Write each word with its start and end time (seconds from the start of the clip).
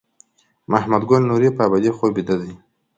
محمد 0.71 1.01
ګل 1.09 1.21
نوري 1.29 1.49
په 1.55 1.61
ابدي 1.67 1.91
خوب 1.97 2.11
بیده 2.15 2.35
دی. 2.41 2.51